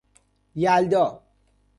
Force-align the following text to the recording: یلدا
یلدا 0.55 1.21